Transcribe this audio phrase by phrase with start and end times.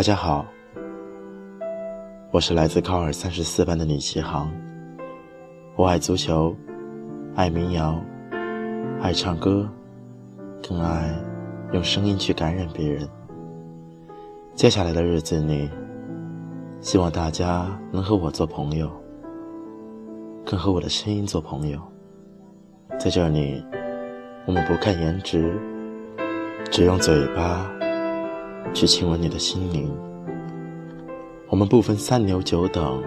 [0.00, 0.46] 大家好，
[2.30, 4.50] 我是来自高二三十四班的李奇航。
[5.76, 6.56] 我爱足球，
[7.34, 8.02] 爱民谣，
[9.02, 9.68] 爱唱歌，
[10.66, 11.14] 更爱
[11.74, 13.06] 用声音去感染别人。
[14.54, 15.68] 接下来的日子里，
[16.80, 18.90] 希望大家能和我做朋友，
[20.46, 21.78] 更和我的声音做朋友。
[22.98, 23.62] 在这里，
[24.46, 25.60] 我们不看颜值，
[26.70, 27.70] 只用嘴巴。
[28.72, 29.90] 去亲吻你的心灵。
[31.48, 33.02] 我们不分三六九等，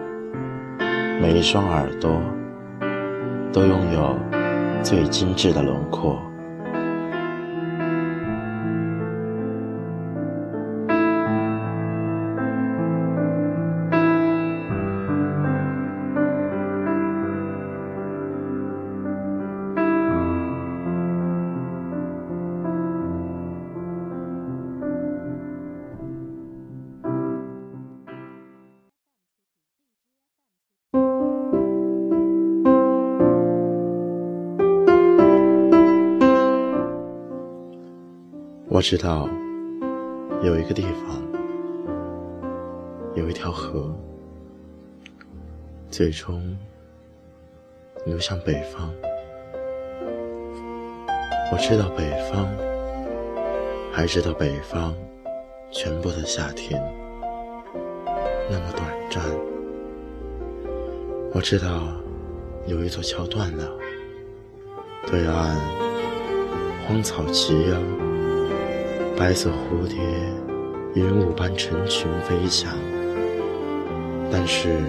[1.21, 2.11] 每一双耳朵
[3.51, 4.15] 都拥有
[4.83, 6.19] 最精致的轮廓。
[38.73, 39.29] 我知道，
[40.41, 41.21] 有一个地方，
[43.13, 43.93] 有一条河，
[45.91, 46.57] 最终
[48.03, 48.91] 流向北方。
[51.51, 52.47] 我知道北方，
[53.91, 54.95] 还知道北方
[55.69, 56.81] 全部的夏天
[58.49, 59.23] 那么短暂。
[61.31, 61.83] 我知道
[62.65, 63.69] 有一座桥断了，
[65.05, 65.55] 对岸
[66.87, 67.77] 荒草齐腰。
[69.15, 69.99] 白色蝴蝶，
[70.95, 72.71] 云雾般成群飞翔。
[74.31, 74.81] 但是，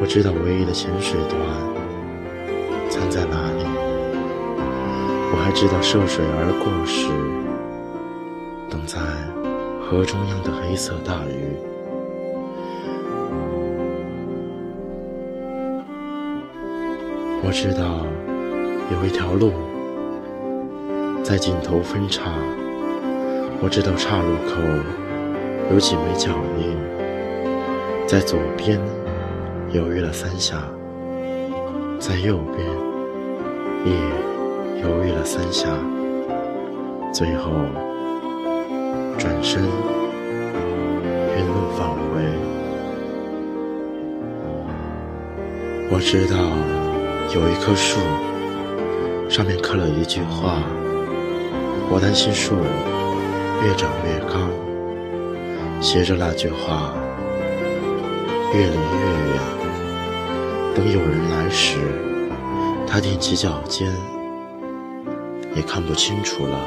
[0.00, 1.38] 我知道唯一的潜水团
[2.88, 3.64] 藏在哪里。
[5.32, 7.08] 我还知道涉水而过时，
[8.70, 8.98] 等在
[9.80, 11.54] 河中央的黑色大鱼。
[17.46, 18.06] 我知道
[18.90, 19.52] 有一条路。
[21.24, 22.30] 在尽头分岔，
[23.62, 24.60] 我知道岔路口
[25.72, 26.28] 有几枚脚
[26.60, 26.76] 印，
[28.06, 28.78] 在左边
[29.72, 30.56] 犹豫了三下，
[31.98, 32.68] 在右边
[33.86, 33.92] 也
[34.82, 35.70] 犹豫了三下，
[37.10, 37.52] 最后
[39.18, 39.62] 转身
[41.34, 42.20] 原路返回。
[45.90, 46.36] 我知道
[47.34, 47.98] 有一棵树，
[49.30, 50.62] 上面刻了一句话。
[51.90, 52.56] 我担心树
[53.62, 54.48] 越长越高，
[55.80, 56.92] 携着那句话
[58.52, 59.40] 越离越远。
[60.74, 61.78] 等有人来时，
[62.86, 63.92] 他踮起脚尖，
[65.54, 66.58] 也看不清楚了。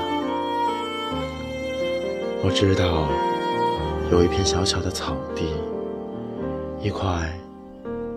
[2.43, 3.09] 我知道
[4.11, 5.45] 有一片小小的草地，
[6.81, 7.29] 一块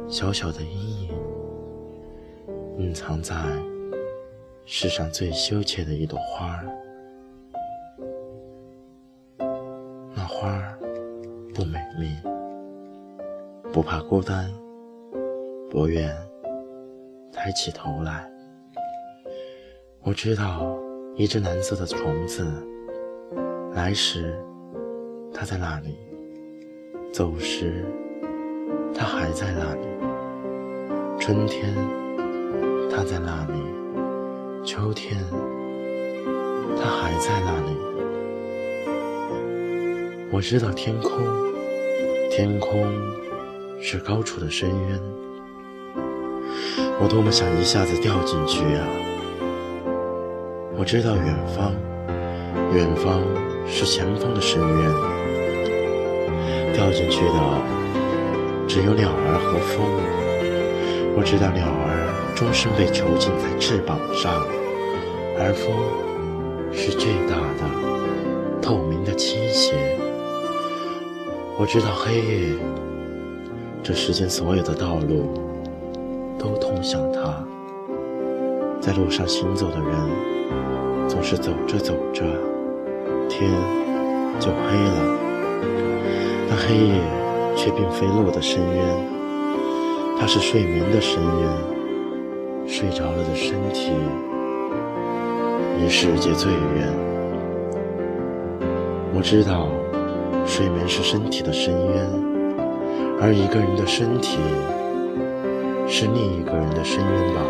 [0.09, 1.09] 小小的阴影，
[2.79, 3.35] 隐藏在
[4.65, 6.69] 世上最羞怯的一朵花儿。
[12.01, 12.17] 不美丽，
[13.75, 14.51] 不怕孤单，
[15.69, 16.11] 不愿
[17.31, 18.27] 抬起头来。
[20.03, 20.79] 我知道
[21.15, 22.43] 一只蓝色的虫子，
[23.75, 24.35] 来时
[25.35, 25.99] 它在那里，
[27.13, 27.85] 走时
[28.95, 29.87] 它还在那里。
[31.19, 31.75] 春天
[32.91, 35.23] 它在那里，秋天
[36.79, 37.77] 它还在那里。
[40.33, 41.11] 我知道天空，
[42.31, 42.87] 天空
[43.83, 45.01] 是高处的深渊。
[47.01, 48.87] 我多么想一下子掉进去啊！
[50.79, 51.75] 我知道远方，
[52.73, 53.21] 远方
[53.67, 54.91] 是前方的深渊。
[56.73, 57.35] 掉进去的
[58.69, 59.85] 只有鸟儿和风。
[61.17, 64.33] 我知道鸟儿终身被囚禁在翅膀上，
[65.37, 65.75] 而风
[66.73, 69.99] 是最大的、透明的倾斜。
[71.61, 72.57] 我知道黑夜，
[73.83, 75.39] 这世间所有的道路
[76.39, 77.35] 都通向它。
[78.81, 82.25] 在路上行走的人，总是走着走着，
[83.29, 83.51] 天
[84.39, 85.19] 就黑了。
[86.49, 86.95] 但黑夜
[87.55, 88.83] 却并非路的深渊，
[90.19, 92.67] 它是睡眠的深渊。
[92.67, 93.93] 睡着了的身体，
[95.79, 96.89] 离世界最远。
[99.15, 99.69] 我知道。
[100.51, 102.11] 睡眠是身体的深渊，
[103.23, 104.37] 而一个人的身体
[105.87, 107.41] 是另一个人的深渊吧。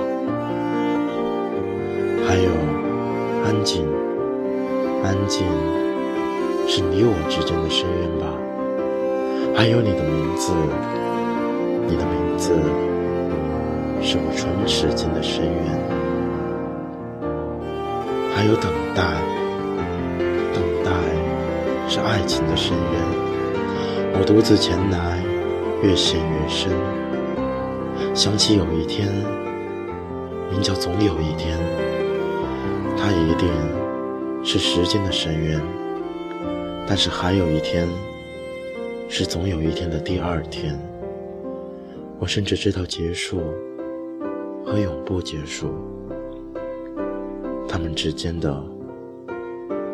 [2.29, 2.51] 还有，
[3.43, 3.89] 安静，
[5.03, 5.47] 安静
[6.69, 8.27] 是你我之间的深渊吧。
[9.57, 10.53] 还有你的名字，
[11.89, 12.53] 你的名字
[14.03, 15.81] 是我唇齿间的深渊。
[18.37, 19.03] 还有等待，
[21.91, 23.03] 是爱情的深渊。
[24.15, 25.21] 我独自前来，
[25.83, 26.71] 越陷越深。
[28.15, 29.09] 想起有一天，
[30.49, 31.59] 名叫总有一天，
[32.97, 33.49] 它一定
[34.45, 35.61] 是时间的深渊。
[36.87, 37.89] 但是还有一天。
[39.13, 40.79] 是总有一天的第二天，
[42.21, 43.41] 我甚至知道结束
[44.65, 45.75] 和永不结束，
[47.69, 48.63] 他们之间的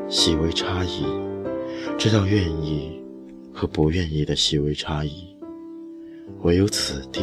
[0.06, 1.06] 细微差异，
[1.98, 3.00] 知道愿意
[3.52, 5.34] 和不愿意的细微差异，
[6.42, 7.22] 唯有此地，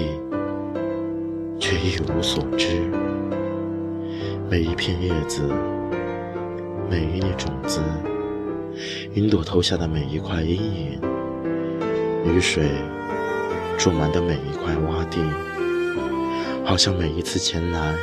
[1.59, 2.89] 却一无所知。
[4.49, 5.41] 每一片叶子，
[6.89, 7.81] 每一粒种子，
[9.13, 10.99] 云朵投下的每一块阴影。
[12.25, 12.71] 雨水
[13.77, 15.19] 注满的每一块洼地，
[16.65, 17.95] 好像每一次前来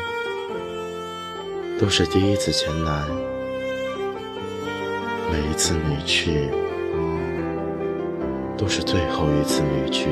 [1.78, 3.06] 都是第一次前来，
[5.30, 6.50] 每一次离去
[8.58, 10.08] 都是最后一次离去。